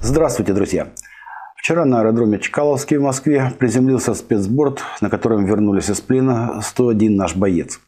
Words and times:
Здравствуйте, 0.00 0.52
друзья! 0.52 0.88
Вчера 1.56 1.84
на 1.84 2.00
аэродроме 2.00 2.38
Чкаловский 2.38 2.96
в 2.96 3.02
Москве 3.02 3.52
приземлился 3.58 4.14
спецборд, 4.14 4.82
на 5.00 5.10
котором 5.10 5.44
вернулись 5.44 5.90
из 5.90 6.00
плена 6.00 6.60
101 6.62 7.16
наш 7.16 7.34
боец. 7.34 7.80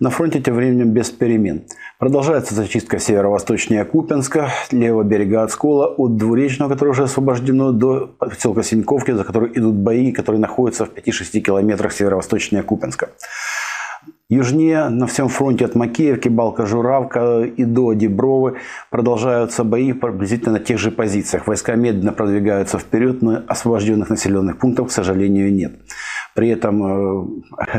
На 0.00 0.08
фронте 0.08 0.40
тем 0.40 0.54
временем 0.54 0.92
без 0.92 1.10
перемен. 1.10 1.64
Продолжается 1.98 2.54
зачистка 2.54 2.98
северо-восточнее 2.98 3.84
Купенска, 3.84 4.48
левого 4.70 5.02
берега 5.02 5.42
Отскола, 5.42 5.88
от 5.88 6.16
Двуречного, 6.16 6.70
которое 6.70 6.92
уже 6.92 7.02
освобождено, 7.02 7.72
до 7.72 8.06
поселка 8.18 8.62
Синьковки, 8.62 9.10
за 9.10 9.24
который 9.24 9.52
идут 9.54 9.74
бои, 9.74 10.12
которые 10.12 10.40
находятся 10.40 10.86
в 10.86 10.94
5-6 10.94 11.40
километрах 11.40 11.92
северо-восточнее 11.92 12.62
Купенска. 12.62 13.10
Южнее 14.30 14.90
на 14.90 15.08
всем 15.08 15.26
фронте 15.26 15.64
от 15.64 15.74
Макеевки, 15.74 16.28
Балка-Журавка 16.28 17.42
и 17.42 17.64
до 17.64 17.94
Дебровы 17.94 18.58
продолжаются 18.88 19.64
бои 19.64 19.92
приблизительно 19.92 20.52
на 20.52 20.60
тех 20.60 20.78
же 20.78 20.92
позициях. 20.92 21.48
Войска 21.48 21.74
медленно 21.74 22.12
продвигаются 22.12 22.78
вперед, 22.78 23.22
но 23.22 23.42
освобожденных 23.48 24.08
населенных 24.08 24.58
пунктов, 24.58 24.86
к 24.86 24.92
сожалению, 24.92 25.52
нет. 25.52 25.80
При 26.36 26.48
этом 26.48 26.84
э, 26.84 27.26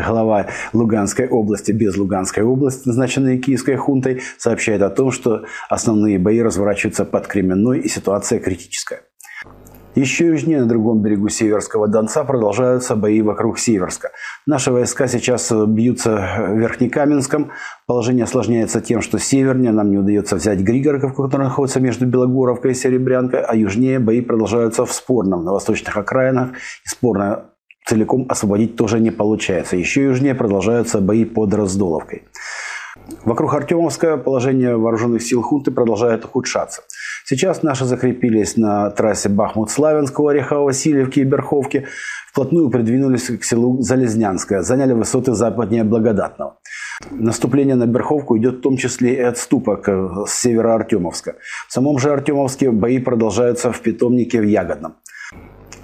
глава 0.08 0.48
Луганской 0.74 1.26
области 1.30 1.72
без 1.72 1.96
Луганской 1.96 2.44
области, 2.44 2.86
назначенный 2.86 3.40
Киевской 3.40 3.77
хунтой, 3.77 4.22
сообщает 4.38 4.82
о 4.82 4.90
том, 4.90 5.12
что 5.12 5.46
основные 5.70 6.20
бои 6.20 6.41
разворачиваются 6.41 7.05
под 7.05 7.27
Кременной 7.27 7.80
и 7.80 7.88
ситуация 7.88 8.40
критическая. 8.40 9.04
Еще 9.95 10.27
южнее, 10.27 10.62
на 10.62 10.68
другом 10.68 11.02
берегу 11.02 11.27
Северского 11.27 11.88
Донца, 11.88 12.23
продолжаются 12.23 12.95
бои 12.95 13.22
вокруг 13.22 13.59
Северска. 13.59 14.12
Наши 14.45 14.72
войска 14.72 15.08
сейчас 15.08 15.52
бьются 15.52 16.16
в 16.48 16.58
Верхнекаменском. 16.58 17.52
Положение 17.88 18.23
осложняется 18.23 18.80
тем, 18.80 19.02
что 19.02 19.20
севернее 19.20 19.73
нам 19.73 19.91
не 19.91 19.98
удается 19.98 20.38
взять 20.38 20.59
Григорковку, 20.59 21.23
которая 21.23 21.49
находится 21.49 21.82
между 21.82 22.05
Белогоровкой 22.05 22.71
и 22.71 22.74
Серебрянкой, 22.76 23.41
а 23.41 23.54
южнее 23.54 23.99
бои 23.99 24.21
продолжаются 24.21 24.85
в 24.85 24.93
Спорном, 24.93 25.43
на 25.43 25.51
восточных 25.51 25.98
окраинах. 25.98 26.51
И 26.51 26.90
Спорное 26.90 27.48
целиком 27.85 28.26
освободить 28.29 28.77
тоже 28.77 29.01
не 29.01 29.12
получается. 29.12 29.76
Еще 29.76 30.05
южнее 30.05 30.35
продолжаются 30.35 31.01
бои 31.01 31.26
под 31.26 31.54
Раздоловкой. 31.54 32.23
Вокруг 33.26 33.54
Артемовска 33.54 34.17
положение 34.17 34.77
вооруженных 34.77 35.21
сил 35.21 35.41
хунты 35.41 35.71
продолжает 35.71 36.26
ухудшаться. 36.26 36.81
Сейчас 37.26 37.63
наши 37.63 37.85
закрепились 37.85 38.57
на 38.57 38.90
трассе 38.90 39.29
Бахмут-Славянск 39.29 40.20
у 40.20 40.29
Орехово-Васильевки 40.29 41.20
и 41.20 41.23
Берховки. 41.23 41.85
Вплотную 42.29 42.70
придвинулись 42.70 43.27
к 43.27 43.43
селу 43.43 43.82
Залезнянское, 43.82 44.62
заняли 44.62 44.93
высоты 44.93 45.34
западнее 45.34 45.84
Благодатного. 45.84 46.57
Наступление 47.12 47.76
на 47.76 47.87
Берховку 47.87 48.37
идет 48.37 48.55
в 48.55 48.62
том 48.62 48.77
числе 48.77 49.15
и 49.15 49.20
от 49.20 49.37
ступок 49.37 49.87
с 49.87 50.34
севера 50.34 50.76
Артемовска. 50.76 51.35
В 51.67 51.73
самом 51.73 51.99
же 51.99 52.12
Артемовске 52.12 52.71
бои 52.71 52.99
продолжаются 52.99 53.71
в 53.71 53.79
питомнике 53.82 54.39
в 54.39 54.45
Ягодном. 54.45 54.95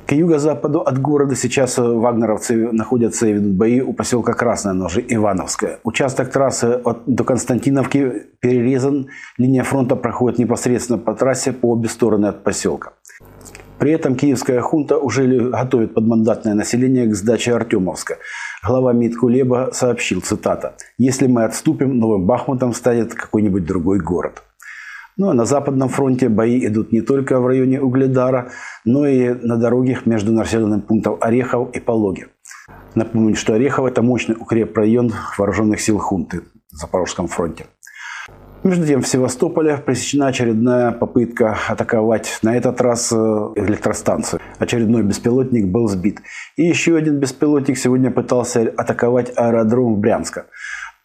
К 0.07 0.13
юго-западу 0.13 0.79
от 0.79 1.01
города 1.01 1.35
сейчас 1.35 1.77
вагнеровцы 1.77 2.71
находятся 2.71 3.27
и 3.27 3.33
ведут 3.33 3.55
бои 3.55 3.81
у 3.81 3.91
поселка 3.91 4.31
Красная 4.31 4.71
Ножи, 4.71 5.03
Ивановская. 5.05 5.79
Участок 5.83 6.31
трассы 6.31 6.79
от, 6.85 6.99
до 7.05 7.25
Константиновки 7.25 8.27
перерезан. 8.39 9.09
Линия 9.37 9.63
фронта 9.63 9.97
проходит 9.97 10.39
непосредственно 10.39 10.97
по 10.97 11.13
трассе 11.13 11.51
по 11.51 11.73
обе 11.73 11.89
стороны 11.89 12.27
от 12.27 12.41
поселка. 12.45 12.93
При 13.79 13.91
этом 13.91 14.15
киевская 14.15 14.61
хунта 14.61 14.97
уже 14.97 15.49
готовит 15.49 15.93
подмандатное 15.93 16.53
население 16.53 17.05
к 17.07 17.13
сдаче 17.13 17.53
Артемовска. 17.53 18.15
Глава 18.65 18.93
МИД 18.93 19.17
Кулеба 19.17 19.71
сообщил, 19.73 20.21
цитата, 20.21 20.75
«Если 20.97 21.27
мы 21.27 21.43
отступим, 21.43 21.99
новым 21.99 22.25
Бахмутом 22.25 22.73
станет 22.73 23.13
какой-нибудь 23.13 23.65
другой 23.65 23.99
город». 23.99 24.41
Ну 25.17 25.29
а 25.29 25.33
на 25.33 25.45
Западном 25.45 25.89
фронте 25.89 26.29
бои 26.29 26.63
идут 26.67 26.91
не 26.91 27.01
только 27.01 27.39
в 27.39 27.47
районе 27.47 27.81
Угледара, 27.81 28.51
но 28.85 29.07
и 29.07 29.33
на 29.33 29.57
дорогах 29.57 30.05
между 30.05 30.31
населенным 30.31 30.81
пунктом 30.81 31.17
Орехов 31.19 31.71
и 31.75 31.79
Пологи. 31.79 32.27
Напомню, 32.93 33.35
что 33.35 33.55
Орехов– 33.55 33.85
это 33.87 34.03
мощный 34.03 34.35
укрепрайон 34.39 35.11
вооруженных 35.37 35.81
сил 35.81 35.97
хунты 35.97 36.43
на 36.71 36.77
Запорожском 36.77 37.27
фронте. 37.27 37.65
Между 38.63 38.85
тем, 38.85 39.01
в 39.01 39.07
Севастополе 39.07 39.77
пресечена 39.77 40.27
очередная 40.27 40.91
попытка 40.91 41.57
атаковать 41.67 42.39
на 42.43 42.55
этот 42.55 42.81
раз 42.81 43.11
э, 43.11 43.15
электростанцию. 43.15 44.41
Очередной 44.59 45.03
беспилотник 45.03 45.67
был 45.67 45.87
сбит. 45.87 46.19
И 46.57 46.63
еще 46.63 46.95
один 46.95 47.19
беспилотник 47.19 47.77
сегодня 47.77 48.11
пытался 48.11 48.73
атаковать 48.75 49.31
аэродром 49.35 49.99
Брянска 49.99 50.47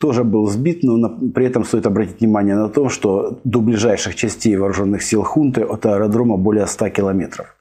тоже 0.02 0.24
был 0.24 0.48
сбит, 0.48 0.82
но 0.82 1.08
при 1.32 1.46
этом 1.46 1.64
стоит 1.64 1.86
обратить 1.86 2.18
внимание 2.20 2.56
на 2.56 2.68
то, 2.68 2.88
что 2.88 3.38
до 3.44 3.60
ближайших 3.60 4.16
частей 4.16 4.56
вооруженных 4.56 5.00
сил 5.00 5.22
хунты 5.22 5.62
от 5.62 5.86
аэродрома 5.86 6.36
более 6.36 6.66
100 6.66 6.88
километров. 6.88 7.54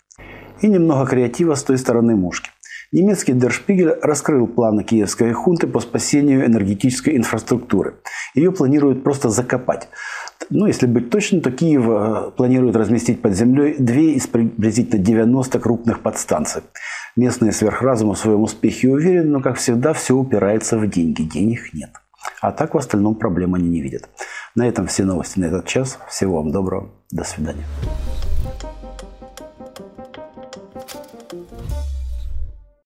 И 0.60 0.68
немного 0.68 1.06
креатива 1.06 1.54
с 1.54 1.62
той 1.62 1.78
стороны 1.78 2.16
мушки. 2.16 2.50
Немецкий 2.92 3.34
Дершпигель 3.34 3.94
раскрыл 4.02 4.48
планы 4.48 4.84
киевской 4.84 5.34
хунты 5.34 5.68
по 5.68 5.80
спасению 5.80 6.44
энергетической 6.44 7.16
инфраструктуры. 7.16 7.98
Ее 8.34 8.52
планируют 8.52 9.04
просто 9.04 9.30
закопать. 9.30 9.88
Ну, 10.50 10.66
если 10.66 10.88
быть 10.88 11.12
точным, 11.12 11.42
то 11.42 11.52
Киев 11.52 11.84
э, 11.88 12.32
планирует 12.36 12.76
разместить 12.76 13.22
под 13.22 13.36
землей 13.36 13.76
две 13.78 14.14
из 14.14 14.26
приблизительно 14.26 15.00
90 15.00 15.60
крупных 15.60 16.00
подстанций. 16.00 16.64
Местные 17.16 17.52
сверхразумы 17.52 18.16
в 18.16 18.18
своем 18.18 18.42
успехе 18.42 18.90
уверены, 18.90 19.30
но, 19.30 19.42
как 19.42 19.58
всегда, 19.58 19.94
все 19.94 20.16
упирается 20.16 20.80
в 20.80 20.90
деньги. 20.90 21.22
Денег 21.22 21.74
нет. 21.74 21.92
А 22.42 22.52
так 22.52 22.74
в 22.74 22.78
остальном 22.78 23.16
проблем 23.16 23.56
они 23.56 23.70
не 23.70 23.82
видят. 23.82 24.10
На 24.56 24.68
этом 24.68 24.88
все 24.88 25.04
новости 25.04 25.40
на 25.40 25.46
этот 25.46 25.68
час. 25.68 26.00
Всего 26.10 26.38
вам 26.38 26.52
доброго. 26.52 26.90
До 27.12 27.24
свидания. 27.24 27.66